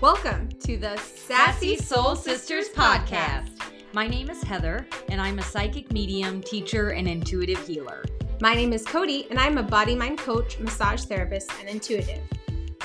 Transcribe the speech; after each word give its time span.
Welcome 0.00 0.48
to 0.60 0.78
the 0.78 0.96
Sassy 0.96 1.76
Soul 1.76 2.16
Sisters 2.16 2.70
podcast. 2.70 3.50
My 3.92 4.08
name 4.08 4.30
is 4.30 4.42
Heather, 4.42 4.86
and 5.10 5.20
I'm 5.20 5.38
a 5.38 5.42
psychic 5.42 5.92
medium, 5.92 6.40
teacher, 6.40 6.92
and 6.92 7.06
intuitive 7.06 7.66
healer. 7.66 8.02
My 8.40 8.54
name 8.54 8.72
is 8.72 8.82
Codie, 8.86 9.28
and 9.28 9.38
I'm 9.38 9.58
a 9.58 9.62
body 9.62 9.94
mind 9.94 10.16
coach, 10.16 10.58
massage 10.58 11.04
therapist, 11.04 11.52
and 11.60 11.68
intuitive. 11.68 12.22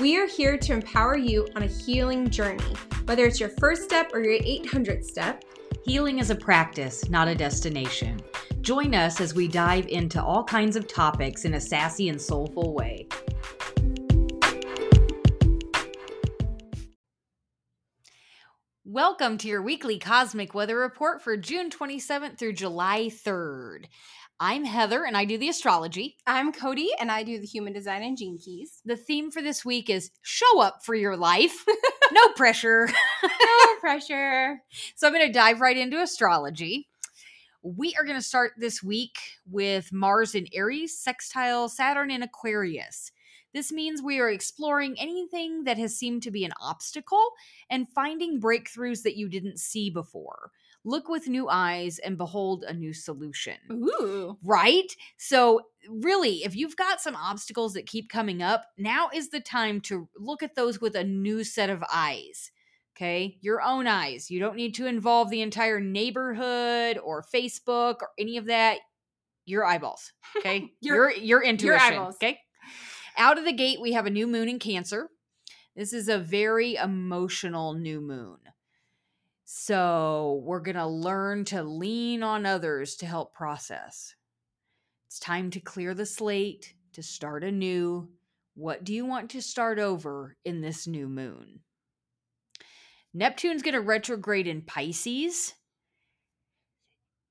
We 0.02 0.18
are 0.18 0.28
here 0.28 0.58
to 0.58 0.74
empower 0.74 1.16
you 1.16 1.48
on 1.56 1.64
a 1.64 1.68
healing 1.68 2.30
journey, 2.30 2.76
whether 3.06 3.26
it's 3.26 3.40
your 3.40 3.48
first 3.48 3.84
step 3.84 4.12
or 4.14 4.20
your 4.20 4.38
800th 4.42 5.06
step. 5.06 5.46
Healing 5.86 6.20
is 6.20 6.32
a 6.32 6.36
practice, 6.36 7.10
not 7.10 7.30
a 7.30 7.36
destination. 7.36 8.20
Join 8.60 8.94
us 8.94 9.22
as 9.22 9.34
we 9.34 9.48
dive 9.48 9.88
into 9.88 10.22
all 10.22 10.44
kinds 10.44 10.76
of 10.76 10.86
topics 10.86 11.46
in 11.46 11.54
a 11.54 11.62
sassy 11.62 12.10
and 12.10 12.22
soulful 12.22 12.74
way. 12.74 13.05
Welcome 18.96 19.38
to 19.40 19.50
your 19.50 19.62
weekly 19.62 20.00
cosmic 20.00 20.54
weather 20.54 20.80
report 20.80 21.22
for 21.22 21.36
June 21.36 21.70
27th 21.70 22.38
through 22.38 22.54
July 22.54 23.10
3rd. 23.10 23.88
I'm 24.40 24.64
Heather 24.64 25.04
and 25.04 25.18
I 25.18 25.26
do 25.26 25.38
the 25.38 25.50
astrology. 25.50 26.16
I'm 26.26 26.54
Codie 26.54 26.92
and 26.98 27.12
I 27.12 27.24
do 27.24 27.38
the 27.38 27.46
human 27.46 27.74
design 27.74 28.04
and 28.04 28.18
gene 28.18 28.38
keys. 28.38 28.82
The 28.86 28.96
theme 28.96 29.32
for 29.32 29.42
this 29.42 29.66
week 29.66 29.90
is 29.90 30.12
show 30.22 30.62
up 30.62 30.86
for 30.86 30.96
your 30.96 31.18
life. 31.18 31.66
no 32.14 32.30
pressure. 32.38 32.88
no 33.22 33.76
pressure. 33.82 34.62
So 34.96 35.08
I'm 35.08 35.14
going 35.14 35.28
to 35.28 35.34
dive 35.34 35.60
right 35.60 35.76
into 35.76 36.02
astrology. 36.02 36.88
We 37.64 37.94
are 38.00 38.06
going 38.06 38.18
to 38.18 38.26
start 38.26 38.54
this 38.58 38.82
week 38.82 39.18
with 39.46 39.92
Mars 39.92 40.36
in 40.36 40.48
Aries, 40.54 40.98
sextile 40.98 41.68
Saturn 41.68 42.12
in 42.12 42.24
Aquarius. 42.24 43.12
This 43.56 43.72
means 43.72 44.04
we 44.04 44.20
are 44.20 44.30
exploring 44.30 44.98
anything 45.00 45.64
that 45.64 45.78
has 45.78 45.98
seemed 45.98 46.24
to 46.24 46.32
be 46.32 46.44
an 46.44 46.52
obstacle 46.62 47.32
and 47.70 47.88
finding 47.90 48.42
breakthroughs 48.42 49.04
that 49.04 49.16
you 49.16 49.30
didn't 49.30 49.62
see 49.62 49.90
before. 49.90 50.52
Look 50.84 51.08
with 51.08 51.30
new 51.30 51.48
eyes 51.48 51.98
and 51.98 52.18
behold 52.18 52.66
a 52.68 52.74
new 52.74 52.94
solution. 52.94 53.56
Ooh. 53.72 54.38
Right? 54.44 54.94
So, 55.16 55.62
really, 55.90 56.44
if 56.44 56.54
you've 56.54 56.76
got 56.76 57.00
some 57.00 57.16
obstacles 57.16 57.74
that 57.76 57.88
keep 57.88 58.10
coming 58.10 58.44
up, 58.44 58.66
now 58.78 59.10
is 59.14 59.30
the 59.30 59.40
time 59.40 59.80
to 59.82 60.10
look 60.18 60.44
at 60.44 60.56
those 60.56 60.82
with 60.82 60.94
a 60.98 61.06
new 61.06 61.46
set 61.46 61.70
of 61.70 61.82
eyes. 61.92 62.52
Okay, 62.98 63.38
your 63.40 63.62
own 63.62 63.88
eyes. 63.88 64.30
You 64.30 64.42
don't 64.42 64.56
need 64.58 64.76
to 64.76 64.86
involve 64.86 65.30
the 65.30 65.42
entire 65.42 65.80
neighborhood 65.80 66.98
or 66.98 67.24
Facebook 67.24 67.96
or 68.02 68.10
any 68.20 68.36
of 68.36 68.48
that. 68.48 68.80
Your 69.46 69.66
eyeballs. 69.66 70.12
Okay, 70.38 70.74
your, 70.82 71.10
your 71.12 71.12
your 71.12 71.44
intuition. 71.44 71.94
Your 71.94 72.08
okay, 72.10 72.40
out 73.18 73.38
of 73.38 73.46
the 73.46 73.54
gate, 73.54 73.82
we 73.82 73.94
have 73.94 74.06
a 74.06 74.12
new 74.12 74.28
moon 74.28 74.50
in 74.50 74.60
Cancer. 74.60 75.10
This 75.76 75.94
is 75.94 76.08
a 76.08 76.18
very 76.18 76.76
emotional 76.76 77.74
new 77.74 78.00
moon. 78.00 78.38
So 79.44 80.42
we're 80.44 80.62
going 80.62 80.76
to 80.76 80.88
learn 80.88 81.46
to 81.46 81.64
lean 81.64 82.24
on 82.24 82.46
others 82.46 82.96
to 82.98 83.06
help 83.06 83.34
process. 83.34 84.16
It's 85.08 85.20
time 85.20 85.52
to 85.52 85.60
clear 85.60 85.94
the 85.94 86.06
slate, 86.06 86.74
to 86.94 87.04
start 87.04 87.44
anew. 87.44 88.10
What 88.56 88.84
do 88.84 88.94
you 88.94 89.06
want 89.06 89.30
to 89.32 89.42
start 89.42 89.80
over 89.80 90.38
in 90.46 90.62
this 90.62 90.88
new 90.88 91.08
moon? 91.08 91.60
Neptune's 93.14 93.62
going 93.62 93.76
to 93.76 93.82
retrograde 93.82 94.48
in 94.48 94.62
Pisces. 94.62 95.54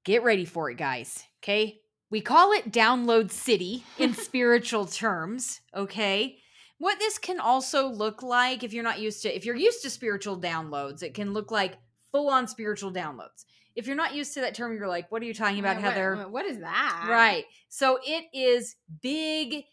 Get 0.05 0.23
ready 0.23 0.45
for 0.45 0.71
it, 0.71 0.77
guys. 0.77 1.25
Okay. 1.43 1.81
We 2.11 2.21
call 2.21 2.53
it 2.53 2.71
download 2.73 3.31
city 3.31 3.85
in 3.99 4.15
spiritual 4.15 4.87
terms, 4.87 5.61
okay? 5.75 6.39
What 6.79 6.99
this 6.99 7.19
can 7.19 7.41
also 7.41 7.89
look 7.89 8.23
like 8.23 8.63
if 8.63 8.73
you're 8.73 8.85
not 8.85 9.01
used 9.01 9.23
to 9.23 9.35
if 9.35 9.45
you're 9.45 9.57
used 9.57 9.83
to 9.83 9.91
spiritual 9.91 10.41
downloads, 10.41 11.03
it 11.03 11.15
can 11.15 11.33
look 11.33 11.51
like 11.51 11.79
full 12.11 12.29
on 12.29 12.47
spiritual 12.47 12.93
downloads. 12.93 13.45
If 13.75 13.87
you're 13.87 13.97
not 13.97 14.15
used 14.15 14.35
to 14.35 14.41
that 14.43 14.55
term, 14.55 14.77
you're 14.77 14.87
like, 14.87 15.11
what 15.11 15.21
are 15.23 15.25
you 15.25 15.35
talking 15.35 15.59
about, 15.59 15.79
Heather? 15.79 16.17
What, 16.17 16.31
what 16.31 16.47
is 16.47 16.61
that? 16.61 17.07
Right. 17.09 17.45
So 17.69 17.99
it 18.05 18.25
is 18.33 18.77
big 19.03 19.65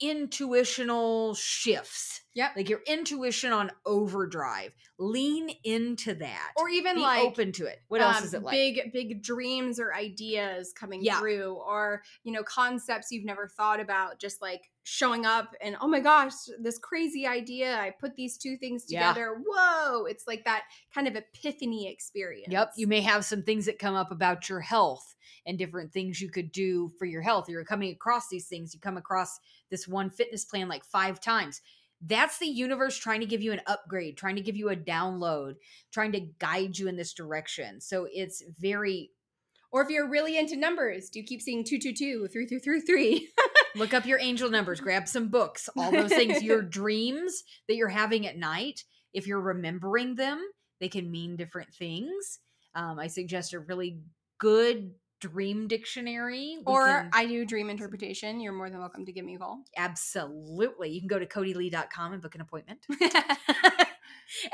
intuitional 0.00 1.34
shifts. 1.34 2.22
Yep. 2.34 2.52
Like 2.56 2.68
your 2.68 2.80
intuition 2.86 3.52
on 3.52 3.70
overdrive. 3.84 4.72
Lean 4.98 5.50
into 5.64 6.14
that. 6.14 6.52
Or 6.56 6.68
even 6.68 6.96
Be 6.96 7.00
like 7.02 7.22
open 7.22 7.52
to 7.52 7.66
it. 7.66 7.82
What 7.88 8.00
um, 8.00 8.14
else 8.14 8.24
is 8.24 8.34
it 8.34 8.42
like? 8.42 8.52
Big, 8.52 8.92
big 8.92 9.22
dreams 9.22 9.80
or 9.80 9.94
ideas 9.94 10.72
coming 10.72 11.02
yeah. 11.02 11.18
through, 11.18 11.54
or 11.54 12.02
you 12.22 12.32
know, 12.32 12.42
concepts 12.42 13.10
you've 13.10 13.24
never 13.24 13.48
thought 13.48 13.80
about, 13.80 14.20
just 14.20 14.40
like 14.40 14.70
showing 14.82 15.26
up 15.26 15.54
and 15.62 15.76
oh 15.80 15.88
my 15.88 16.00
gosh, 16.00 16.32
this 16.60 16.78
crazy 16.78 17.26
idea. 17.26 17.76
I 17.78 17.90
put 17.90 18.16
these 18.16 18.38
two 18.38 18.56
things 18.56 18.84
together. 18.84 19.36
Yeah. 19.36 19.44
Whoa. 19.46 20.04
It's 20.06 20.26
like 20.26 20.44
that 20.44 20.62
kind 20.94 21.06
of 21.06 21.16
epiphany 21.16 21.90
experience. 21.90 22.52
Yep. 22.52 22.72
You 22.76 22.86
may 22.86 23.00
have 23.02 23.24
some 23.24 23.42
things 23.42 23.66
that 23.66 23.78
come 23.78 23.94
up 23.94 24.10
about 24.10 24.48
your 24.48 24.60
health 24.60 25.14
and 25.46 25.58
different 25.58 25.92
things 25.92 26.20
you 26.20 26.30
could 26.30 26.50
do 26.52 26.92
for 26.98 27.04
your 27.04 27.22
health. 27.22 27.48
You're 27.48 27.64
coming 27.64 27.92
across 27.92 28.28
these 28.28 28.46
things. 28.46 28.74
You 28.74 28.80
come 28.80 28.96
across 28.96 29.38
this 29.70 29.86
one 29.86 30.10
fitness 30.10 30.44
plan 30.44 30.68
like 30.68 30.84
five 30.84 31.20
times. 31.20 31.60
That's 32.02 32.38
the 32.38 32.46
universe 32.46 32.96
trying 32.96 33.20
to 33.20 33.26
give 33.26 33.42
you 33.42 33.52
an 33.52 33.60
upgrade, 33.66 34.16
trying 34.16 34.36
to 34.36 34.42
give 34.42 34.56
you 34.56 34.70
a 34.70 34.76
download, 34.76 35.56
trying 35.92 36.12
to 36.12 36.20
guide 36.38 36.78
you 36.78 36.88
in 36.88 36.96
this 36.96 37.12
direction. 37.12 37.80
So 37.80 38.08
it's 38.10 38.42
very 38.58 39.10
or 39.72 39.82
if 39.82 39.88
you're 39.88 40.08
really 40.08 40.36
into 40.36 40.56
numbers, 40.56 41.10
do 41.10 41.20
you 41.20 41.24
keep 41.24 41.40
seeing 41.40 41.62
222, 41.62 42.26
3333? 42.28 43.30
Look 43.74 43.94
up 43.94 44.06
your 44.06 44.18
angel 44.20 44.50
numbers, 44.50 44.80
grab 44.80 45.08
some 45.08 45.28
books, 45.28 45.68
all 45.76 45.90
those 45.90 46.12
things. 46.12 46.42
your 46.42 46.62
dreams 46.62 47.42
that 47.68 47.76
you're 47.76 47.88
having 47.88 48.26
at 48.26 48.36
night, 48.36 48.84
if 49.12 49.26
you're 49.26 49.40
remembering 49.40 50.14
them, 50.14 50.42
they 50.80 50.88
can 50.88 51.10
mean 51.10 51.36
different 51.36 51.72
things. 51.74 52.40
Um, 52.74 52.98
I 52.98 53.08
suggest 53.08 53.52
a 53.52 53.60
really 53.60 53.98
good 54.38 54.92
dream 55.20 55.68
dictionary. 55.68 56.56
We 56.58 56.62
or 56.66 56.86
can, 56.86 57.10
I 57.12 57.26
do 57.26 57.44
dream 57.44 57.70
interpretation. 57.70 58.40
You're 58.40 58.52
more 58.52 58.70
than 58.70 58.80
welcome 58.80 59.04
to 59.06 59.12
give 59.12 59.24
me 59.24 59.34
a 59.34 59.38
call. 59.38 59.62
Absolutely. 59.76 60.90
You 60.90 61.00
can 61.00 61.08
go 61.08 61.18
to 61.18 61.26
codylee.com 61.26 62.12
and 62.12 62.22
book 62.22 62.34
an 62.34 62.40
appointment. 62.40 62.80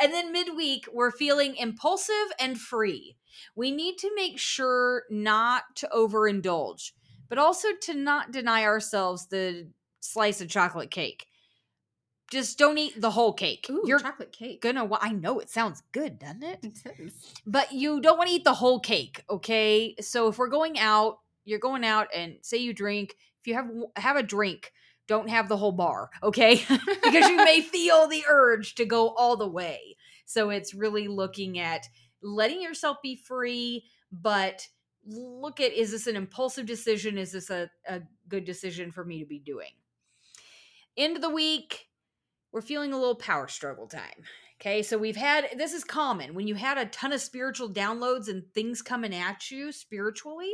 and 0.01 0.13
then 0.13 0.33
midweek, 0.33 0.87
we're 0.93 1.13
feeling 1.13 1.57
impulsive 1.57 2.15
and 2.39 2.59
free. 2.59 3.17
We 3.55 3.71
need 3.71 3.99
to 3.99 4.11
make 4.15 4.39
sure 4.39 5.05
not 5.11 5.65
to 5.77 5.89
overindulge, 5.95 6.93
but 7.29 7.39
also 7.39 7.69
to 7.83 7.95
not 7.95 8.33
deny 8.33 8.65
ourselves 8.65 9.27
the 9.27 9.69
slice 10.01 10.41
of 10.41 10.49
chocolate 10.49 10.91
cake 10.91 11.27
just 12.31 12.59
don't 12.59 12.79
eat 12.79 13.01
the 13.01 13.11
whole 13.11 13.33
cake. 13.33 13.67
Ooh, 13.71 13.83
You're 13.87 14.01
chocolate 14.01 14.33
cake. 14.33 14.61
Gonna. 14.61 14.89
I 15.01 15.13
know 15.13 15.39
it 15.39 15.51
sounds 15.51 15.83
good, 15.93 16.19
doesn't 16.19 16.43
it? 16.43 16.59
It 16.63 16.95
is. 16.99 17.33
But 17.47 17.73
you 17.73 18.01
don't 18.01 18.19
want 18.19 18.29
to 18.29 18.35
eat 18.35 18.45
the 18.45 18.55
whole 18.55 18.81
cake, 18.81 19.23
okay? 19.31 19.95
So 20.01 20.29
if 20.29 20.39
we're 20.39 20.49
going 20.49 20.79
out, 20.79 21.19
you're 21.45 21.59
going 21.59 21.85
out, 21.85 22.09
and 22.15 22.37
say 22.43 22.59
you 22.59 22.73
drink. 22.73 23.17
If 23.41 23.47
you 23.47 23.55
have 23.55 23.71
have 23.97 24.17
a 24.17 24.23
drink, 24.23 24.73
don't 25.07 25.31
have 25.31 25.49
the 25.49 25.57
whole 25.57 25.73
bar, 25.73 26.11
okay? 26.23 26.65
because 27.05 27.29
you 27.29 27.37
may 27.37 27.61
feel 27.61 28.09
the 28.09 28.25
urge 28.29 28.75
to 28.77 28.85
go 28.85 29.11
all 29.11 29.37
the 29.37 29.49
way. 29.49 29.97
So 30.25 30.51
it's 30.51 30.75
really 30.75 31.07
looking 31.07 31.61
at 31.61 31.89
letting 32.23 32.61
yourself 32.61 32.97
be 33.03 33.15
free, 33.15 33.85
but 34.11 34.67
look 35.07 35.61
at 35.61 35.73
is 35.73 35.93
this 35.93 36.07
an 36.07 36.17
impulsive 36.17 36.67
decision? 36.67 37.19
Is 37.19 37.33
this 37.33 37.51
a, 37.51 37.71
a 37.89 38.03
good 38.29 38.45
decision 38.45 38.91
for 38.91 39.05
me 39.05 39.21
to 39.21 39.27
be 39.27 39.39
doing? 39.39 39.71
End 40.97 41.17
of 41.17 41.23
the 41.23 41.31
week, 41.31 41.89
we're 42.53 42.63
feeling 42.63 42.93
a 42.93 42.99
little 42.99 43.17
power 43.17 43.49
struggle 43.49 43.87
time. 43.87 44.25
Okay, 44.61 44.83
so 44.83 44.97
we've 44.97 45.17
had 45.17 45.49
this 45.59 45.75
is 45.75 45.85
common 45.85 46.35
when 46.35 46.49
you 46.49 46.55
had 46.55 46.79
a 46.79 46.87
ton 46.87 47.13
of 47.13 47.21
spiritual 47.21 47.69
downloads 47.69 48.29
and 48.29 48.43
things 48.55 48.81
coming 48.81 49.15
at 49.15 49.51
you 49.51 49.71
spiritually, 49.71 50.53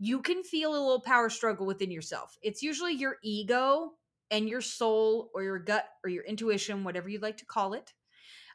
you 0.00 0.20
can 0.20 0.42
feel 0.42 0.70
a 0.70 0.72
little 0.72 1.00
power 1.00 1.30
struggle 1.30 1.64
within 1.64 1.90
yourself. 1.90 2.36
It's 2.42 2.62
usually 2.62 2.94
your 2.94 3.16
ego 3.22 3.92
and 4.30 4.48
your 4.48 4.60
soul 4.60 5.30
or 5.34 5.42
your 5.42 5.58
gut 5.58 5.86
or 6.04 6.10
your 6.10 6.24
intuition, 6.24 6.84
whatever 6.84 7.08
you'd 7.08 7.22
like 7.22 7.36
to 7.38 7.46
call 7.46 7.74
it, 7.74 7.92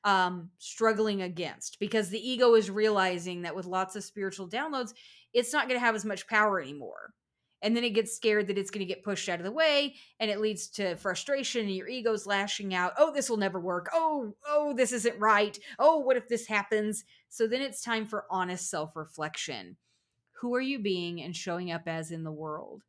um, 0.04 0.50
struggling 0.58 1.22
against 1.22 1.80
because 1.80 2.10
the 2.10 2.30
ego 2.30 2.56
is 2.56 2.70
realizing 2.70 3.44
that 3.44 3.56
with 3.56 3.66
lots 3.66 3.96
of 3.96 4.04
spiritual 4.04 4.50
downloads, 4.50 4.94
it's 5.34 5.54
not 5.54 5.68
going 5.68 5.80
to 5.80 5.86
have 5.86 5.96
as 5.96 6.06
much 6.06 6.28
power 6.28 6.62
anymore. 6.62 7.14
And 7.62 7.78
then 7.78 7.86
it 7.86 7.92
gets 7.92 8.14
scared 8.14 8.48
that 8.48 8.58
it's 8.58 8.72
going 8.72 8.86
to 8.86 8.94
get 8.94 9.06
pushed 9.06 9.30
out 9.30 9.40
of 9.40 9.46
the 9.46 9.52
way 9.52 9.96
and 10.20 10.30
it 10.30 10.42
leads 10.42 10.68
to 10.72 10.98
frustration 10.98 11.62
and 11.62 11.76
your 11.76 11.88
ego's 11.88 12.28
lashing 12.28 12.76
out 12.76 12.92
oh 12.98 13.14
this 13.14 13.30
will 13.30 13.38
never 13.38 13.60
work. 13.60 13.90
Oh 13.94 14.36
oh 14.46 14.74
this 14.76 14.92
isn't 14.92 15.18
right. 15.18 15.58
Oh 15.80 16.00
what 16.00 16.18
if 16.18 16.28
this 16.28 16.46
happens? 16.46 17.06
So 17.30 17.48
then 17.48 17.62
it's 17.62 17.82
time 17.82 18.06
for 18.06 18.26
honest 18.30 18.70
self-reflection. 18.70 19.78
Who 20.42 20.54
are 20.56 20.62
you 20.62 20.80
being 20.80 21.22
and 21.22 21.34
showing 21.34 21.72
up 21.72 21.88
as 21.88 22.12
in 22.12 22.24
the 22.24 22.32
world? 22.32 22.84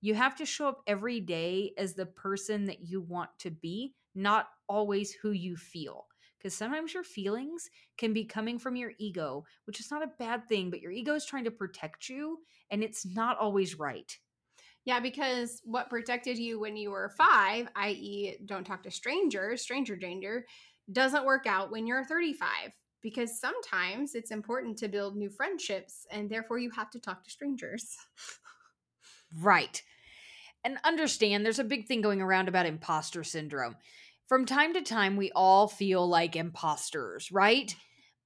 You 0.00 0.14
have 0.14 0.36
to 0.36 0.46
show 0.46 0.68
up 0.68 0.80
every 0.86 1.20
day 1.20 1.72
as 1.76 1.94
the 1.94 2.06
person 2.06 2.64
that 2.64 2.80
you 2.80 3.02
want 3.02 3.30
to 3.40 3.50
be 3.50 3.94
not 4.14 4.48
always 4.68 5.12
who 5.12 5.32
you 5.32 5.56
feel 5.56 6.06
because 6.44 6.54
sometimes 6.54 6.92
your 6.92 7.02
feelings 7.02 7.70
can 7.96 8.12
be 8.12 8.26
coming 8.26 8.58
from 8.58 8.76
your 8.76 8.92
ego, 8.98 9.46
which 9.64 9.80
is 9.80 9.90
not 9.90 10.02
a 10.02 10.12
bad 10.18 10.46
thing, 10.46 10.68
but 10.68 10.82
your 10.82 10.92
ego 10.92 11.14
is 11.14 11.24
trying 11.24 11.44
to 11.44 11.50
protect 11.50 12.10
you 12.10 12.40
and 12.70 12.84
it's 12.84 13.06
not 13.06 13.38
always 13.38 13.78
right. 13.78 14.18
Yeah, 14.84 15.00
because 15.00 15.62
what 15.64 15.88
protected 15.88 16.36
you 16.38 16.60
when 16.60 16.76
you 16.76 16.90
were 16.90 17.08
five, 17.16 17.68
i.e., 17.76 18.36
don't 18.44 18.66
talk 18.66 18.82
to 18.82 18.90
strangers, 18.90 19.62
stranger 19.62 19.96
danger, 19.96 20.44
doesn't 20.92 21.24
work 21.24 21.46
out 21.46 21.70
when 21.70 21.86
you're 21.86 22.04
35 22.04 22.72
because 23.00 23.40
sometimes 23.40 24.14
it's 24.14 24.30
important 24.30 24.76
to 24.76 24.88
build 24.88 25.16
new 25.16 25.30
friendships 25.30 26.06
and 26.10 26.28
therefore 26.28 26.58
you 26.58 26.70
have 26.72 26.90
to 26.90 27.00
talk 27.00 27.24
to 27.24 27.30
strangers. 27.30 27.96
right. 29.40 29.82
And 30.62 30.78
understand 30.84 31.44
there's 31.44 31.58
a 31.58 31.64
big 31.64 31.86
thing 31.86 32.02
going 32.02 32.20
around 32.20 32.48
about 32.48 32.66
imposter 32.66 33.24
syndrome. 33.24 33.76
From 34.26 34.46
time 34.46 34.72
to 34.74 34.82
time, 34.82 35.16
we 35.16 35.30
all 35.34 35.68
feel 35.68 36.08
like 36.08 36.34
imposters, 36.34 37.30
right? 37.30 37.74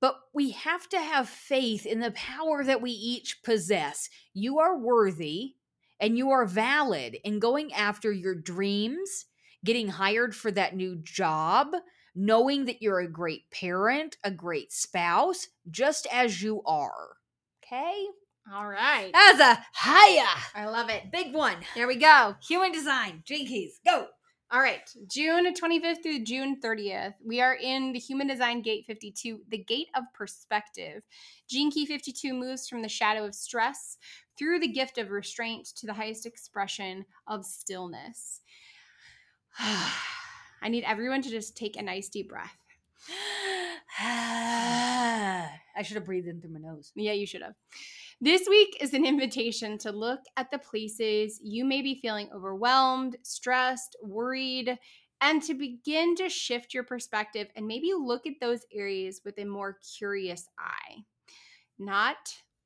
But 0.01 0.17
we 0.33 0.51
have 0.51 0.89
to 0.91 1.01
have 1.01 1.29
faith 1.29 1.85
in 1.85 1.99
the 2.01 2.13
power 2.13 2.63
that 2.63 2.81
we 2.81 2.93
each 2.93 3.43
possess. 3.43 4.09
You 4.33 4.61
are 4.61 4.79
worthy 4.79 5.55
and 5.99 6.17
you 6.17 6.31
are 6.31 6.47
valid 6.47 7.17
in 7.25 7.41
going 7.41 7.73
after 7.73 8.13
your 8.13 8.37
dreams, 8.37 9.27
getting 9.65 9.89
hired 9.89 10.37
for 10.37 10.53
that 10.53 10.77
new 10.77 10.97
job, 11.03 11.73
knowing 12.15 12.67
that 12.67 12.81
you're 12.81 13.01
a 13.01 13.11
great 13.11 13.51
parent, 13.51 14.17
a 14.23 14.31
great 14.31 14.73
spouse, 14.73 15.49
just 15.69 16.07
as 16.13 16.43
you 16.43 16.63
are. 16.65 17.17
Okay? 17.65 18.07
All 18.53 18.69
right. 18.69 19.11
That's 19.13 19.41
a 19.41 19.65
higher. 19.75 20.41
I 20.55 20.67
love 20.67 20.91
it. 20.91 21.11
Big 21.11 21.35
one. 21.35 21.57
There 21.75 21.89
we 21.89 21.97
go. 21.97 22.37
Human 22.49 22.73
design. 22.73 23.23
Gene 23.27 23.47
Keys. 23.47 23.81
Go. 23.85 24.07
All 24.51 24.61
right. 24.61 24.91
June 25.07 25.53
25th 25.53 26.03
through 26.03 26.25
June 26.25 26.59
30th, 26.59 27.13
we 27.23 27.43
are 27.43 27.57
in 27.57 27.93
the 27.93 27.99
Human 27.99 28.27
Design 28.27 28.63
Gate 28.63 28.85
52, 28.87 29.41
the 29.51 29.59
Gate 29.59 29.89
of 29.95 30.05
Perspective. 30.15 31.03
Gene 31.51 31.71
Key 31.71 31.85
52 31.85 32.33
moves 32.33 32.67
from 32.67 32.81
the 32.81 32.89
shadow 32.89 33.27
of 33.27 33.35
stress 33.35 33.99
through 34.39 34.61
the 34.61 34.73
gift 34.73 34.97
of 34.97 35.11
restraint 35.11 35.67
to 35.77 35.87
the 35.87 35.93
highest 35.93 36.25
expression 36.25 37.05
of 37.27 37.45
stillness. 37.45 38.41
I 39.59 40.69
need 40.71 40.85
everyone 40.85 41.21
to 41.23 41.31
just 41.31 41.55
take 41.55 41.77
a 41.77 41.83
nice 41.83 42.09
deep 42.09 42.31
breath. 42.31 42.57
I 44.01 45.51
should 45.83 45.97
have 45.97 46.07
breathed 46.07 46.27
in 46.27 46.41
through 46.41 46.55
my 46.55 46.61
nose. 46.61 46.91
Yeah, 46.95 47.13
you 47.13 47.27
should 47.27 47.43
have. 47.43 47.55
This 48.21 48.49
week 48.49 48.77
is 48.81 48.95
an 48.95 49.05
invitation 49.07 49.79
to 49.79 49.93
look 49.93 50.19
at 50.37 50.51
the 50.51 50.59
places 50.59 51.39
you 51.41 51.65
may 51.65 51.83
be 51.83 52.01
feeling 52.03 52.29
overwhelmed, 52.35 53.17
stressed, 53.23 53.95
worried, 54.03 54.77
and 55.21 55.41
to 55.45 55.55
begin 55.55 56.17
to 56.17 56.29
shift 56.29 56.75
your 56.75 56.83
perspective 56.83 57.47
and 57.55 57.69
maybe 57.69 57.93
look 57.97 58.27
at 58.27 58.41
those 58.41 58.67
areas 58.75 59.21
with 59.25 59.39
a 59.39 59.45
more 59.45 59.79
curious 59.97 60.49
eye. 60.59 61.05
Not 61.79 62.17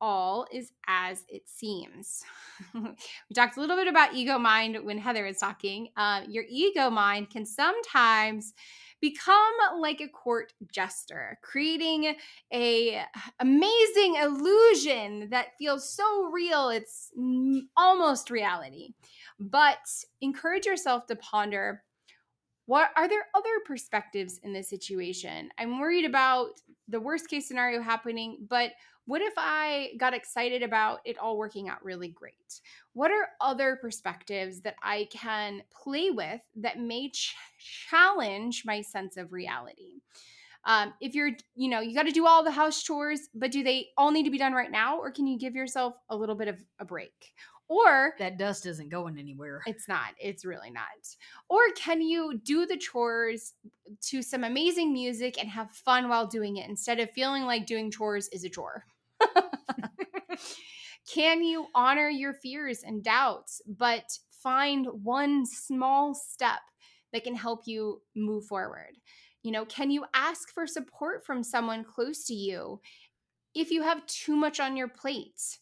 all 0.01 0.47
is 0.51 0.73
as 0.87 1.23
it 1.29 1.43
seems. 1.47 2.23
we 2.75 3.35
talked 3.35 3.59
a 3.59 3.61
little 3.61 3.77
bit 3.77 3.89
about 3.89 4.15
ego 4.15 4.39
mind 4.39 4.79
when 4.83 4.97
Heather 4.97 5.25
was 5.25 5.37
talking. 5.37 5.89
Uh, 5.99 6.23
your 6.29 6.45
ego 6.49 6.89
mind 6.89 7.29
can 7.29 7.45
sometimes 7.45 8.55
become 9.03 9.53
like 9.79 10.01
a 10.01 10.09
court 10.09 10.55
jester, 10.73 11.39
creating 11.43 12.15
a 12.55 13.03
amazing 13.41 14.15
illusion 14.15 15.29
that 15.31 15.49
feels 15.59 15.93
so 15.93 16.31
real 16.33 16.71
it's 16.71 17.11
mm, 17.19 17.61
almost 17.77 18.31
reality. 18.31 18.95
But 19.39 19.79
encourage 20.23 20.65
yourself 20.65 21.07
to 21.09 21.17
ponder 21.17 21.83
what 22.73 22.89
are 22.97 23.07
there 23.07 23.27
other 23.35 23.61
perspectives 23.67 24.39
in 24.43 24.55
this 24.55 24.71
situation? 24.71 25.51
I'm 25.59 25.79
worried 25.79 26.07
about 26.07 26.53
the 26.89 27.01
worst 27.01 27.29
case 27.29 27.47
scenario 27.47 27.83
happening, 27.83 28.47
but 28.49 28.71
what 29.05 29.21
if 29.21 29.35
I 29.37 29.91
got 29.99 30.15
excited 30.15 30.63
about 30.63 31.01
it 31.05 31.19
all 31.19 31.37
working 31.37 31.69
out 31.69 31.85
really 31.85 32.09
great? 32.09 32.63
What 32.95 33.11
are 33.11 33.29
other 33.43 33.77
perspectives 33.79 34.63
that 34.63 34.77
I 34.83 35.07
can 35.11 35.63
play 35.71 36.09
with 36.13 36.41
that 36.57 36.81
may 36.81 37.11
ch- 37.11 37.37
challenge 37.91 38.63
my 38.65 38.81
sense 38.81 39.19
of 39.19 39.35
reality? 39.35 40.01
Um, 40.65 40.95
if 40.99 41.15
you're, 41.15 41.33
you 41.55 41.69
know, 41.69 41.81
you 41.81 41.95
got 41.95 42.05
to 42.05 42.11
do 42.11 42.27
all 42.27 42.43
the 42.43 42.51
house 42.51 42.83
chores, 42.83 43.29
but 43.35 43.51
do 43.51 43.63
they 43.63 43.89
all 43.99 44.13
need 44.13 44.25
to 44.25 44.31
be 44.31 44.39
done 44.39 44.55
right 44.55 44.71
now? 44.71 44.97
Or 44.97 45.11
can 45.11 45.27
you 45.27 45.39
give 45.39 45.55
yourself 45.55 45.99
a 46.09 46.17
little 46.17 46.37
bit 46.37 46.49
of 46.49 46.65
a 46.79 46.87
break? 46.87 47.35
Or 47.69 48.15
that 48.19 48.39
dust 48.39 48.67
isn't 48.67 48.91
going 48.91 49.19
anywhere. 49.19 49.63
It's 49.67 49.89
not. 49.89 50.15
It's 50.21 50.45
really 50.45 50.71
not. 50.71 50.85
Or 51.49 51.61
can 51.75 52.03
you 52.03 52.39
do 52.45 52.67
the 52.67 52.77
chores 52.77 53.55
to 54.09 54.23
some 54.23 54.45
amazing 54.45 54.93
music 54.93 55.41
and 55.41 55.49
have 55.49 55.71
fun 55.71 56.09
while 56.09 56.27
doing 56.27 56.57
it 56.59 56.69
instead 56.69 57.01
of 57.01 57.11
feeling 57.13 57.45
like 57.45 57.67
doing 57.67 57.91
chores 57.91 58.29
is 58.29 58.45
a 58.45 58.51
chore? 58.51 58.85
Can 61.13 61.43
you 61.43 61.67
honor 61.75 62.09
your 62.09 62.33
fears 62.33 62.83
and 62.83 63.03
doubts, 63.03 63.61
but 63.67 64.05
find 64.31 64.87
one 65.03 65.45
small 65.47 66.15
step 66.15 66.61
that 67.13 67.25
can 67.25 67.35
help 67.35 67.63
you 67.67 68.01
move 68.15 68.47
forward? 68.47 68.97
You 69.43 69.51
know, 69.51 69.65
can 69.65 69.91
you 69.91 70.05
ask 70.15 70.51
for 70.53 70.67
support 70.67 71.27
from 71.27 71.43
someone 71.43 71.85
close 71.85 72.25
to 72.27 72.35
you 72.35 72.81
if 73.55 73.71
you 73.71 73.83
have 73.83 74.07
too 74.07 74.37
much 74.37 74.61
on 74.61 74.77
your 74.77 74.89
plate? 74.89 75.59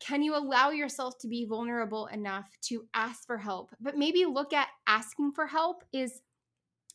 Can 0.00 0.22
you 0.22 0.36
allow 0.36 0.70
yourself 0.70 1.18
to 1.18 1.28
be 1.28 1.44
vulnerable 1.44 2.06
enough 2.06 2.46
to 2.62 2.86
ask 2.94 3.26
for 3.26 3.38
help? 3.38 3.74
But 3.80 3.96
maybe 3.96 4.24
look 4.26 4.52
at 4.52 4.68
asking 4.86 5.32
for 5.32 5.46
help 5.46 5.84
is 5.92 6.20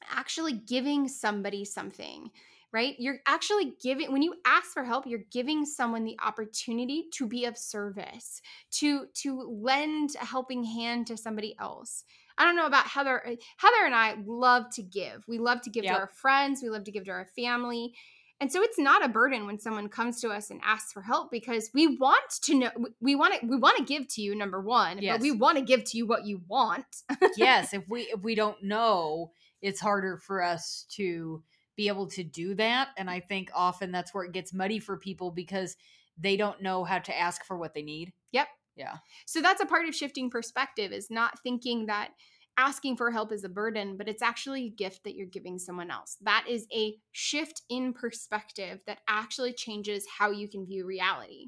actually 0.10 0.54
giving 0.54 1.08
somebody 1.08 1.66
something 1.66 2.32
right? 2.74 2.96
You're 2.98 3.20
actually 3.28 3.74
giving 3.82 4.12
when 4.12 4.22
you 4.22 4.36
ask 4.46 4.72
for 4.72 4.84
help, 4.84 5.06
you're 5.06 5.26
giving 5.32 5.66
someone 5.66 6.04
the 6.04 6.18
opportunity 6.24 7.06
to 7.14 7.28
be 7.28 7.46
of 7.46 7.58
service, 7.58 8.42
to 8.72 9.08
to 9.16 9.42
lend 9.42 10.16
a 10.22 10.26
helping 10.26 10.64
hand 10.64 11.08
to 11.08 11.18
somebody 11.18 11.56
else. 11.60 12.04
I 12.38 12.46
don't 12.46 12.56
know 12.56 12.66
about 12.66 12.88
Heather. 12.88 13.26
Uh, 13.28 13.36
Heather 13.58 13.86
and 13.86 13.96
I 13.96 14.16
love 14.26 14.66
to 14.76 14.82
give. 14.82 15.24
We 15.28 15.38
love 15.38 15.62
to 15.64 15.70
give 15.70 15.84
yep. 15.84 15.96
to 15.96 16.00
our 16.02 16.08
friends, 16.08 16.62
we 16.64 16.70
love 16.70 16.86
to 16.86 16.92
give 16.92 17.06
to 17.06 17.12
our 17.12 17.28
family. 17.36 17.94
And 18.42 18.52
so 18.52 18.64
it's 18.64 18.80
not 18.80 19.06
a 19.06 19.08
burden 19.08 19.46
when 19.46 19.60
someone 19.60 19.88
comes 19.88 20.20
to 20.22 20.30
us 20.30 20.50
and 20.50 20.60
asks 20.64 20.92
for 20.92 21.04
help 21.04 21.30
because 21.30 21.70
we 21.76 21.96
want 21.98 22.24
to 22.42 22.56
know 22.56 22.72
we 23.00 23.14
want 23.14 23.40
to 23.40 23.46
we 23.46 23.56
want 23.56 23.78
to 23.78 23.84
give 23.84 24.08
to 24.10 24.22
you 24.22 24.36
number 24.36 24.60
1, 24.60 24.98
yes. 25.00 25.14
but 25.14 25.22
we 25.22 25.32
want 25.32 25.60
to 25.60 25.64
give 25.64 25.84
to 25.86 25.98
you 25.98 26.08
what 26.08 26.26
you 26.26 26.42
want. 26.48 26.86
yes, 27.38 27.74
if 27.74 27.88
we 27.88 28.02
if 28.02 28.24
we 28.24 28.34
don't 28.34 28.64
know, 28.64 29.32
it's 29.62 29.80
harder 29.80 30.18
for 30.18 30.42
us 30.42 30.88
to 30.96 31.44
be 31.78 31.88
able 31.88 32.08
to 32.08 32.24
do 32.24 32.56
that. 32.56 32.90
And 32.98 33.12
I 33.12 33.20
think 33.20 33.52
often 33.54 33.92
that's 33.92 34.12
where 34.14 34.24
it 34.24 34.34
gets 34.34 34.54
muddy 34.54 34.80
for 34.80 34.98
people 34.98 35.30
because 35.30 35.78
they 36.18 36.36
don't 36.36 36.64
know 36.64 36.84
how 36.84 36.98
to 36.98 37.18
ask 37.18 37.46
for 37.46 37.58
what 37.58 37.76
they 37.76 37.84
need. 37.84 38.12
Yep. 38.32 38.48
Yeah. 38.76 38.98
So 39.28 39.42
that's 39.42 39.62
a 39.62 39.66
part 39.68 39.88
of 39.88 39.96
shifting 39.96 40.32
perspective 40.32 40.92
is 40.92 41.12
not 41.12 41.40
thinking 41.44 41.86
that 41.86 42.10
asking 42.58 42.98
for 42.98 43.12
help 43.12 43.32
is 43.32 43.44
a 43.44 43.50
burden, 43.50 43.98
but 43.98 44.08
it's 44.08 44.22
actually 44.22 44.66
a 44.66 44.70
gift 44.70 45.04
that 45.04 45.16
you're 45.16 45.28
giving 45.28 45.58
someone 45.58 45.90
else. 45.90 46.18
That 46.22 46.46
is 46.48 46.68
a 46.74 46.96
shift 47.12 47.62
in 47.70 47.94
perspective 47.94 48.80
that 48.88 49.00
actually 49.08 49.54
changes 49.54 50.06
how 50.18 50.32
you 50.32 50.48
can 50.48 50.66
view 50.66 50.86
reality. 50.86 51.48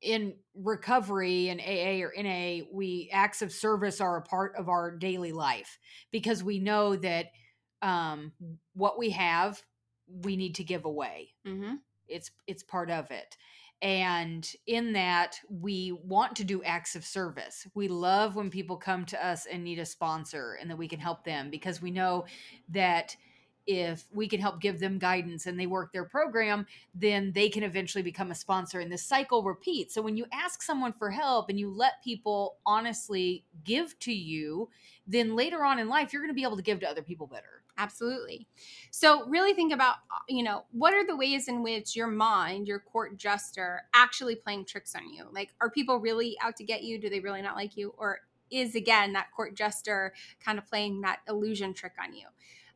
In 0.00 0.34
recovery 0.54 1.48
and 1.48 1.60
AA 1.60 2.04
or 2.04 2.12
NA, 2.16 2.64
we 2.72 3.08
acts 3.12 3.40
of 3.40 3.52
service 3.52 4.00
are 4.00 4.18
a 4.18 4.22
part 4.22 4.54
of 4.56 4.68
our 4.68 4.96
daily 4.96 5.32
life 5.32 5.78
because 6.10 6.44
we 6.44 6.58
know 6.58 6.94
that 6.96 7.26
um, 7.80 8.32
what 8.74 8.98
we 8.98 9.10
have, 9.10 9.62
we 10.06 10.36
need 10.36 10.56
to 10.56 10.64
give 10.64 10.84
away. 10.84 11.30
Mm-hmm. 11.46 11.76
It's 12.06 12.30
it's 12.46 12.62
part 12.62 12.90
of 12.90 13.10
it. 13.10 13.36
And 13.82 14.50
in 14.66 14.92
that, 14.94 15.38
we 15.50 15.92
want 15.92 16.36
to 16.36 16.44
do 16.44 16.62
acts 16.62 16.96
of 16.96 17.04
service. 17.04 17.66
We 17.74 17.88
love 17.88 18.34
when 18.34 18.50
people 18.50 18.76
come 18.76 19.04
to 19.06 19.26
us 19.26 19.46
and 19.46 19.62
need 19.62 19.78
a 19.78 19.84
sponsor 19.86 20.56
and 20.60 20.70
that 20.70 20.78
we 20.78 20.88
can 20.88 21.00
help 21.00 21.24
them 21.24 21.50
because 21.50 21.82
we 21.82 21.90
know 21.90 22.24
that 22.70 23.14
if 23.66 24.04
we 24.12 24.28
can 24.28 24.40
help 24.40 24.60
give 24.60 24.78
them 24.78 24.98
guidance 24.98 25.46
and 25.46 25.58
they 25.58 25.66
work 25.66 25.92
their 25.92 26.04
program, 26.04 26.66
then 26.94 27.32
they 27.32 27.48
can 27.48 27.62
eventually 27.62 28.02
become 28.02 28.30
a 28.30 28.34
sponsor 28.34 28.80
and 28.80 28.92
this 28.92 29.02
cycle 29.02 29.42
repeats. 29.42 29.94
So 29.94 30.02
when 30.02 30.16
you 30.16 30.26
ask 30.32 30.62
someone 30.62 30.92
for 30.92 31.10
help 31.10 31.48
and 31.48 31.58
you 31.58 31.70
let 31.70 32.02
people 32.02 32.56
honestly 32.66 33.44
give 33.64 33.98
to 34.00 34.12
you, 34.12 34.68
then 35.06 35.36
later 35.36 35.64
on 35.64 35.78
in 35.78 35.88
life, 35.88 36.12
you're 36.12 36.22
going 36.22 36.30
to 36.30 36.34
be 36.34 36.42
able 36.42 36.56
to 36.56 36.62
give 36.62 36.80
to 36.80 36.88
other 36.88 37.02
people 37.02 37.26
better. 37.26 37.63
Absolutely. 37.76 38.46
So, 38.90 39.26
really 39.26 39.52
think 39.52 39.72
about, 39.72 39.96
uh, 40.10 40.18
you 40.28 40.44
know, 40.44 40.64
what 40.70 40.94
are 40.94 41.04
the 41.04 41.16
ways 41.16 41.48
in 41.48 41.62
which 41.62 41.96
your 41.96 42.06
mind, 42.06 42.68
your 42.68 42.78
court 42.78 43.16
jester, 43.16 43.82
actually 43.92 44.36
playing 44.36 44.66
tricks 44.66 44.94
on 44.94 45.12
you? 45.12 45.24
Like, 45.32 45.54
are 45.60 45.70
people 45.70 45.98
really 45.98 46.36
out 46.40 46.56
to 46.56 46.64
get 46.64 46.84
you? 46.84 46.98
Do 47.00 47.10
they 47.10 47.20
really 47.20 47.42
not 47.42 47.56
like 47.56 47.76
you? 47.76 47.92
Or 47.98 48.20
is, 48.50 48.76
again, 48.76 49.12
that 49.14 49.32
court 49.34 49.56
jester 49.56 50.14
kind 50.44 50.58
of 50.58 50.66
playing 50.66 51.00
that 51.00 51.18
illusion 51.28 51.74
trick 51.74 51.94
on 52.00 52.14
you? 52.14 52.26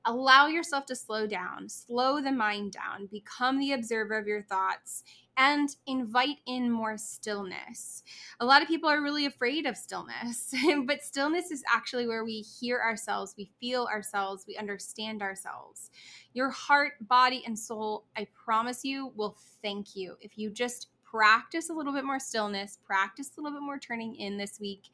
Allow 0.08 0.46
yourself 0.46 0.86
to 0.86 0.96
slow 0.96 1.26
down, 1.26 1.68
slow 1.68 2.22
the 2.22 2.32
mind 2.32 2.72
down, 2.72 3.08
become 3.12 3.58
the 3.58 3.72
observer 3.72 4.16
of 4.16 4.26
your 4.26 4.40
thoughts, 4.40 5.04
and 5.36 5.68
invite 5.86 6.38
in 6.46 6.70
more 6.70 6.96
stillness. 6.96 8.02
A 8.40 8.46
lot 8.46 8.62
of 8.62 8.68
people 8.68 8.88
are 8.88 9.02
really 9.02 9.26
afraid 9.26 9.66
of 9.66 9.76
stillness, 9.76 10.54
but 10.86 11.02
stillness 11.02 11.50
is 11.50 11.62
actually 11.70 12.06
where 12.06 12.24
we 12.24 12.40
hear 12.40 12.80
ourselves, 12.80 13.34
we 13.36 13.50
feel 13.60 13.84
ourselves, 13.84 14.46
we 14.48 14.56
understand 14.56 15.20
ourselves. 15.20 15.90
Your 16.32 16.48
heart, 16.48 16.94
body, 17.02 17.42
and 17.46 17.58
soul, 17.58 18.06
I 18.16 18.28
promise 18.32 18.86
you, 18.86 19.12
will 19.14 19.36
thank 19.60 19.94
you 19.94 20.16
if 20.22 20.38
you 20.38 20.48
just 20.48 20.88
practice 21.04 21.68
a 21.68 21.74
little 21.74 21.92
bit 21.92 22.06
more 22.06 22.18
stillness, 22.18 22.78
practice 22.86 23.30
a 23.36 23.42
little 23.42 23.58
bit 23.58 23.64
more 23.64 23.78
turning 23.78 24.14
in 24.14 24.38
this 24.38 24.58
week, 24.58 24.84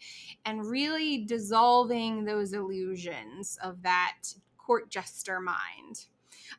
and 0.44 0.66
really 0.66 1.24
dissolving 1.24 2.24
those 2.24 2.52
illusions 2.52 3.56
of 3.62 3.80
that 3.82 4.16
court 4.64 4.90
jester 4.90 5.40
mind. 5.40 6.06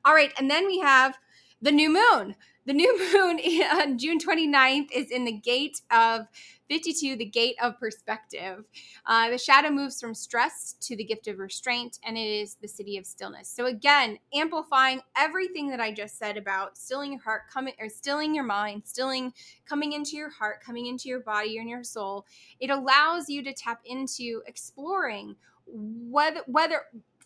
All 0.03 0.13
right, 0.13 0.33
and 0.37 0.49
then 0.49 0.65
we 0.65 0.79
have 0.79 1.17
the 1.61 1.71
new 1.71 1.89
moon. 1.89 2.35
The 2.65 2.73
new 2.73 2.97
moon 3.13 3.39
on 3.71 3.97
June 3.97 4.19
29th 4.19 4.91
is 4.91 5.11
in 5.11 5.25
the 5.25 5.31
gate 5.31 5.81
of 5.91 6.27
52, 6.69 7.15
the 7.15 7.25
gate 7.25 7.55
of 7.61 7.79
perspective. 7.79 8.65
Uh, 9.05 9.29
the 9.29 9.37
shadow 9.37 9.69
moves 9.69 10.01
from 10.01 10.15
stress 10.15 10.75
to 10.81 10.95
the 10.95 11.03
gift 11.03 11.27
of 11.27 11.37
restraint, 11.37 11.99
and 12.03 12.17
it 12.17 12.27
is 12.27 12.55
the 12.55 12.67
Siddhi 12.67 12.97
of 12.97 13.05
stillness. 13.05 13.49
So 13.49 13.65
again, 13.67 14.17
amplifying 14.33 15.01
everything 15.15 15.69
that 15.69 15.79
I 15.79 15.91
just 15.91 16.17
said 16.17 16.37
about 16.37 16.77
stilling 16.77 17.13
your 17.13 17.21
heart, 17.21 17.43
coming 17.53 17.75
or 17.79 17.87
stilling 17.87 18.33
your 18.33 18.43
mind, 18.43 18.83
stilling, 18.85 19.33
coming 19.67 19.93
into 19.93 20.15
your 20.15 20.31
heart, 20.31 20.63
coming 20.63 20.87
into 20.87 21.07
your 21.07 21.19
body 21.19 21.57
and 21.59 21.69
your 21.69 21.83
soul. 21.83 22.25
It 22.59 22.71
allows 22.71 23.29
you 23.29 23.43
to 23.43 23.53
tap 23.53 23.81
into 23.85 24.41
exploring 24.47 25.35
whether 25.67 26.41
whether 26.47 26.81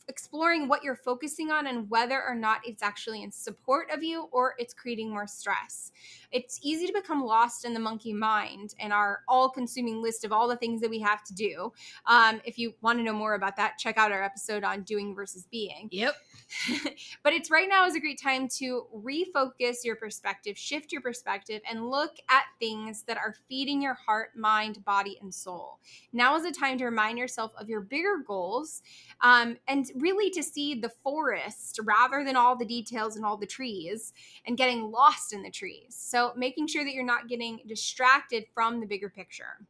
exploring 0.10 0.68
what 0.68 0.84
you're 0.84 0.96
focusing 0.96 1.52
on 1.52 1.68
and 1.68 1.90
whether 1.90 2.22
or 2.22 2.36
not 2.36 2.60
it's 2.66 2.84
actually 2.84 3.24
in 3.24 3.32
support 3.32 3.90
of 3.92 4.04
you 4.04 4.28
or 4.32 4.56
it's 4.58 4.74
creating 4.74 5.10
more 5.10 5.28
stress. 5.28 5.92
It's 6.32 6.60
easy 6.62 6.88
to 6.88 6.94
become 6.94 7.24
lost 7.24 7.64
in 7.64 7.74
the 7.74 7.80
monkey 7.80 8.12
mind 8.12 8.74
and 8.80 8.92
our 8.92 9.22
all 9.28 9.50
consuming 9.50 10.02
list 10.02 10.26
of 10.26 10.32
all 10.32 10.48
the 10.48 10.58
things 10.58 10.82
that 10.82 10.90
we 10.90 11.00
have 11.00 11.24
to 11.26 11.34
do. 11.34 11.72
Um, 12.08 12.42
if 12.44 12.58
you 12.58 12.74
want 12.82 13.00
to 13.00 13.04
know 13.04 13.14
more 13.14 13.36
about 13.36 13.56
that, 13.58 13.78
check 13.78 13.98
out 13.98 14.12
our 14.12 14.24
episode 14.24 14.64
on 14.64 14.82
doing 14.84 15.16
versus 15.16 15.48
being. 15.50 15.88
Yep. 15.92 16.16
but 17.24 17.34
it's 17.34 17.52
right 17.52 17.70
now 17.70 17.86
is 17.86 17.96
a 17.96 18.00
great 18.00 18.20
time 18.22 18.48
to 18.58 18.88
refocus 18.96 19.78
your 19.84 19.96
perspective, 19.96 20.58
shift 20.58 20.92
your 20.92 21.02
perspective, 21.02 21.62
and 21.70 21.90
look 21.90 22.16
at 22.30 22.44
things 22.60 23.04
that 23.04 23.18
are 23.18 23.36
feeding 23.48 23.82
your 23.82 23.94
heart, 23.94 24.30
mind, 24.36 24.84
body, 24.86 25.18
and 25.22 25.34
soul. 25.34 25.80
Now 26.12 26.36
is 26.36 26.46
a 26.46 26.52
time 26.52 26.78
to 26.80 26.86
remind 26.86 27.20
yourself 27.20 27.52
of 27.58 27.70
your 27.70 27.82
bigger 27.82 28.24
goals 28.26 28.82
um, 29.22 29.58
and 29.68 29.92
really 30.00 30.30
to 30.32 30.44
see 30.44 30.76
the 30.76 30.90
forest 31.04 31.80
rather 31.84 32.24
than 32.24 32.36
all 32.36 32.56
the 32.56 32.66
details 32.66 33.16
and 33.16 33.26
all 33.26 33.38
the 33.38 33.46
trees 33.46 34.14
and 34.46 34.58
getting 34.58 34.92
lost 34.92 35.34
in 35.34 35.44
the 35.44 35.52
trees. 35.52 35.96
So 35.98 36.34
making 36.36 36.68
sure 36.68 36.84
that 36.84 36.94
you're 36.94 37.06
not 37.06 37.28
getting 37.28 37.60
distracted 37.68 38.46
from 38.54 38.80
the 38.80 38.88
bigger 38.88 39.10
picture. 39.10 39.66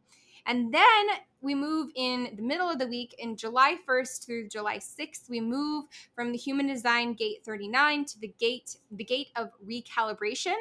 And 0.45 0.73
then 0.73 1.05
we 1.41 1.53
move 1.53 1.91
in 1.95 2.29
the 2.35 2.41
middle 2.41 2.69
of 2.69 2.79
the 2.79 2.87
week 2.87 3.13
in 3.19 3.35
July 3.35 3.75
1st 3.87 4.25
through 4.25 4.49
July 4.49 4.77
6th. 4.77 5.29
We 5.29 5.39
move 5.39 5.85
from 6.15 6.31
the 6.31 6.37
human 6.37 6.67
design 6.67 7.13
gate 7.13 7.43
39 7.45 8.05
to 8.05 8.19
the 8.19 8.33
gate 8.39 8.77
the 8.91 9.03
gate 9.03 9.27
of 9.35 9.51
recalibration. 9.63 10.55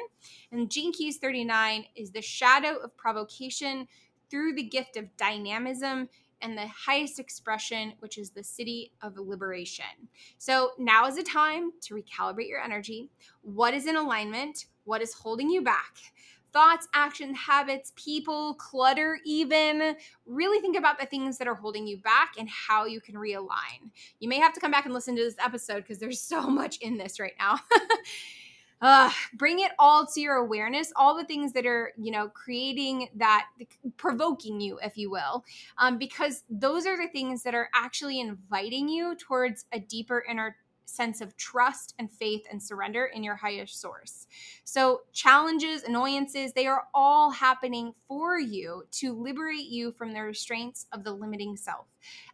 And 0.51 0.69
Gene 0.69 0.93
Keys 0.93 1.17
39 1.17 1.85
is 1.95 2.11
the 2.11 2.21
shadow 2.21 2.75
of 2.77 2.95
provocation 2.97 3.87
through 4.29 4.53
the 4.53 4.63
gift 4.63 4.95
of 4.95 5.17
dynamism 5.17 6.09
and 6.41 6.57
the 6.57 6.67
highest 6.67 7.19
expression, 7.19 7.93
which 7.99 8.17
is 8.17 8.31
the 8.31 8.41
Siddhi 8.41 8.91
of 9.01 9.17
liberation. 9.17 9.85
So 10.37 10.71
now 10.77 11.07
is 11.07 11.17
a 11.17 11.23
time 11.23 11.71
to 11.81 11.93
recalibrate 11.93 12.47
your 12.47 12.61
energy. 12.61 13.09
What 13.41 13.73
is 13.73 13.87
in 13.87 13.95
alignment? 13.95 14.65
What 14.85 15.01
is 15.01 15.13
holding 15.13 15.49
you 15.49 15.61
back? 15.61 15.97
Thoughts, 16.51 16.87
actions, 16.95 17.37
habits, 17.37 17.93
people, 17.95 18.55
clutter, 18.55 19.19
even. 19.23 19.95
Really 20.25 20.59
think 20.59 20.77
about 20.77 20.99
the 20.99 21.05
things 21.05 21.37
that 21.37 21.47
are 21.47 21.53
holding 21.53 21.85
you 21.85 21.97
back 21.97 22.33
and 22.39 22.49
how 22.49 22.85
you 22.85 22.99
can 22.99 23.15
realign. 23.15 23.91
You 24.19 24.29
may 24.29 24.39
have 24.39 24.53
to 24.53 24.59
come 24.59 24.71
back 24.71 24.85
and 24.85 24.93
listen 24.93 25.15
to 25.15 25.23
this 25.23 25.35
episode 25.43 25.83
because 25.83 25.99
there's 25.99 26.19
so 26.29 26.47
much 26.47 26.77
in 26.77 26.97
this 26.97 27.19
right 27.19 27.35
now. 27.37 27.59
uh, 28.81 29.11
bring 29.33 29.59
it 29.59 29.71
all 29.77 30.05
to 30.05 30.21
your 30.21 30.35
awareness 30.35 30.91
all 30.95 31.15
the 31.15 31.25
things 31.25 31.53
that 31.53 31.65
are 31.65 31.91
you 31.97 32.11
know 32.11 32.29
creating 32.29 33.09
that 33.15 33.47
provoking 33.97 34.61
you 34.61 34.79
if 34.83 34.97
you 34.97 35.09
will 35.09 35.43
um, 35.77 35.97
because 35.97 36.43
those 36.49 36.85
are 36.85 36.97
the 36.97 37.09
things 37.11 37.43
that 37.43 37.53
are 37.55 37.69
actually 37.73 38.19
inviting 38.19 38.87
you 38.87 39.15
towards 39.15 39.65
a 39.73 39.79
deeper 39.79 40.23
inner 40.29 40.55
sense 40.89 41.21
of 41.21 41.35
trust 41.37 41.93
and 41.99 42.11
faith 42.11 42.45
and 42.49 42.61
surrender 42.61 43.05
in 43.05 43.23
your 43.23 43.35
highest 43.35 43.79
source. 43.79 44.27
So, 44.63 45.01
challenges, 45.13 45.83
annoyances, 45.83 46.53
they 46.53 46.67
are 46.67 46.83
all 46.93 47.31
happening 47.31 47.93
for 48.07 48.39
you 48.39 48.83
to 48.91 49.13
liberate 49.13 49.67
you 49.67 49.91
from 49.91 50.13
the 50.13 50.21
restraints 50.21 50.87
of 50.91 51.03
the 51.03 51.13
limiting 51.13 51.55
self. 51.55 51.87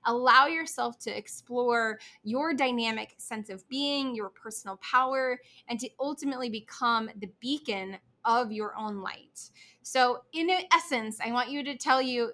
Allow 0.05 0.47
yourself 0.47 1.00
to 1.00 1.15
explore 1.15 2.00
your 2.24 2.53
dynamic 2.53 3.15
sense 3.17 3.50
of 3.50 3.67
being, 3.67 4.15
your 4.15 4.29
personal 4.29 4.77
power, 4.77 5.39
and 5.67 5.79
to 5.79 5.89
ultimately 6.00 6.50
become 6.50 7.09
the 7.19 7.29
beacon 7.39 7.97
of 8.25 8.51
your 8.51 8.75
own 8.77 9.01
light. 9.01 9.51
So, 9.83 10.21
in 10.33 10.50
essence, 10.74 11.19
I 11.24 11.31
want 11.31 11.51
you 11.51 11.63
to 11.63 11.77
tell 11.77 12.01
you 12.01 12.31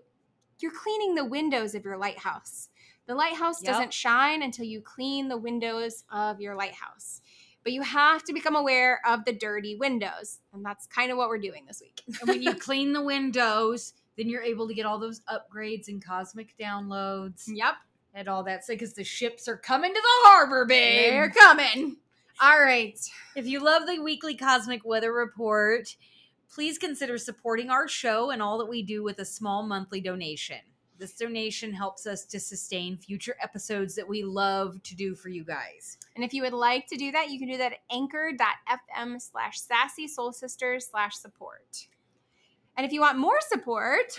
you're 0.62 0.72
cleaning 0.72 1.16
the 1.16 1.26
windows 1.26 1.76
of 1.76 1.84
your 1.84 1.98
lighthouse. 1.98 2.70
The 3.08 3.16
lighthouse 3.16 3.62
yep. 3.64 3.74
doesn't 3.74 3.94
shine 3.94 4.42
until 4.42 4.66
you 4.66 4.82
clean 4.82 5.28
the 5.28 5.38
windows 5.38 6.04
of 6.12 6.40
your 6.40 6.56
lighthouse. 6.56 7.22
But 7.64 7.74
you 7.74 7.82
have 7.84 8.24
to 8.24 8.34
become 8.34 8.56
aware 8.56 9.02
of 9.06 9.26
the 9.26 9.34
dirty 9.34 9.76
windows. 9.76 10.40
And 10.54 10.66
that's 10.66 10.88
kind 10.88 11.12
of 11.12 11.18
what 11.18 11.30
we're 11.30 11.40
doing 11.40 11.66
this 11.68 11.82
week. 11.82 12.02
and 12.20 12.28
when 12.28 12.42
you 12.42 12.56
clean 12.60 12.94
the 12.94 13.04
windows, 13.04 13.94
then 14.18 14.30
you're 14.30 14.42
able 14.42 14.68
to 14.68 14.74
get 14.74 14.86
all 14.86 15.00
those 15.00 15.22
upgrades 15.22 15.88
and 15.88 16.04
cosmic 16.04 16.56
downloads. 16.58 17.44
Yep. 17.48 17.76
And 18.14 18.28
all 18.28 18.44
that. 18.44 18.66
So, 18.66 18.74
because 18.74 18.94
the 18.94 19.04
ships 19.04 19.48
are 19.48 19.58
coming 19.58 19.94
to 19.94 20.02
the 20.02 20.30
harbor, 20.30 20.66
babe. 20.66 21.12
They're 21.12 21.30
coming. 21.30 21.98
All 22.42 22.60
right. 22.60 23.00
If 23.36 23.46
you 23.46 23.64
love 23.64 23.84
the 23.86 24.00
weekly 24.00 24.36
cosmic 24.36 24.84
weather 24.84 25.14
report, 25.14 25.96
please 26.52 26.78
consider 26.78 27.18
supporting 27.18 27.70
our 27.70 27.88
show 27.88 28.32
and 28.32 28.42
all 28.42 28.58
that 28.58 28.70
we 28.70 28.84
do 28.84 29.04
with 29.04 29.20
a 29.20 29.26
small 29.26 29.64
monthly 29.64 30.02
donation. 30.02 30.58
This 31.02 31.14
donation 31.14 31.74
helps 31.74 32.06
us 32.06 32.26
to 32.26 32.40
sustain 32.40 32.96
future 32.96 33.36
episodes 33.42 33.96
that 33.96 34.08
we 34.08 34.22
love 34.22 34.84
to 34.84 34.96
do 34.96 35.16
for 35.16 35.30
you 35.30 35.44
guys. 35.44 35.98
And 36.16 36.24
if 36.24 36.32
you 36.32 36.44
would 36.44 36.54
like 36.54 36.86
to 36.90 36.96
do 36.96 37.12
that, 37.12 37.32
you 37.32 37.40
can 37.40 37.50
do 37.50 37.58
that 37.58 37.72
at 37.72 37.80
anchor.fm 37.92 39.20
slash 39.20 39.60
sassy 39.60 40.08
soul 40.08 40.32
sisters 40.32 40.90
slash 40.92 41.16
support. 41.16 41.88
And 42.78 42.86
if 42.86 42.94
you 42.94 43.02
want 43.02 43.18
more 43.18 43.40
support, 43.50 44.16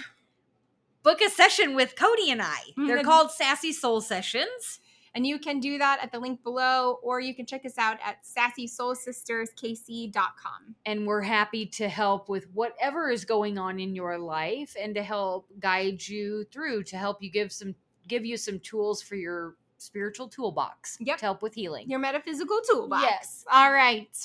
book 1.05 1.21
a 1.21 1.31
session 1.31 1.77
with 1.77 1.95
Codie 1.95 2.33
and 2.33 2.43
I. 2.43 2.59
They're 2.77 2.97
mm-hmm. 2.97 3.07
called 3.07 3.31
Sassy 3.31 3.73
Soul 3.73 4.01
Sessions. 4.01 4.81
And 5.14 5.26
you 5.26 5.38
can 5.38 5.61
do 5.61 5.76
that 5.78 5.99
at 6.02 6.11
the 6.11 6.19
link 6.19 6.42
below, 6.42 6.99
or 7.02 7.21
you 7.21 7.35
can 7.35 7.45
check 7.45 7.66
us 7.66 7.76
out 7.76 7.99
at 8.04 8.25
sassysoulsisterskc.com. 8.25 10.75
And 10.87 11.07
we're 11.07 11.21
happy 11.21 11.66
to 11.66 11.87
help 11.88 12.31
with 12.31 12.49
whatever 12.54 13.11
is 13.11 13.26
going 13.26 13.59
on 13.59 13.78
in 13.78 13.95
your 13.95 14.16
life 14.19 14.75
and 14.81 14.95
to 14.95 15.02
help 15.02 15.49
guide 15.61 16.09
you 16.09 16.47
through, 16.50 16.85
to 16.85 16.97
help 16.97 17.23
you 17.23 17.31
give 17.31 17.52
some 17.52 17.75
give 18.09 18.25
you 18.25 18.37
some 18.37 18.59
tools 18.61 19.02
for 19.02 19.14
your 19.14 19.54
spiritual 19.78 20.28
toolbox 20.28 20.97
yep. 21.00 21.19
to 21.19 21.25
help 21.25 21.42
with 21.42 21.54
healing. 21.54 21.88
Your 21.88 21.99
metaphysical 21.99 22.61
toolbox. 22.69 23.02
Yes. 23.02 23.45
All 23.50 23.73
right. 23.73 24.16